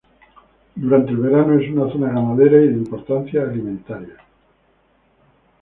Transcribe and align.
Durante 0.73 1.11
el 1.11 1.17
verano, 1.17 1.59
es 1.59 1.69
una 1.69 1.87
zona 1.91 2.07
ganadera 2.11 2.57
y 2.57 2.69
de 2.69 2.73
importancia 2.73 3.43
alimentaria. 3.43 4.17